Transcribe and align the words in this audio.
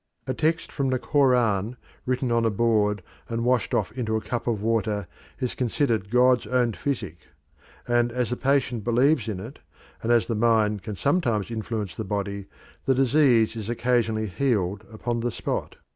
A 0.25 0.33
text 0.33 0.71
from 0.71 0.89
the 0.89 0.97
Koran 0.97 1.77
written 2.07 2.31
on 2.31 2.43
a 2.43 2.49
board 2.49 3.03
and 3.29 3.45
washed 3.45 3.75
off 3.75 3.91
into 3.91 4.15
a 4.15 4.21
cup 4.21 4.47
of 4.47 4.59
water 4.63 5.05
is 5.39 5.53
considered 5.53 6.09
God's 6.09 6.47
own 6.47 6.73
physic; 6.73 7.19
and 7.87 8.11
as 8.11 8.31
the 8.31 8.35
patient 8.35 8.83
believes 8.83 9.27
in 9.27 9.39
it, 9.39 9.59
and 10.01 10.11
as 10.11 10.25
the 10.25 10.33
mind 10.33 10.81
can 10.81 10.95
sometimes 10.95 11.51
influence 11.51 11.93
the 11.93 12.03
body, 12.03 12.47
the 12.85 12.95
disease 12.95 13.55
is 13.55 13.69
occasionally 13.69 14.25
healed 14.25 14.83
upon 14.91 15.19
the 15.19 15.29
spot. 15.29 15.75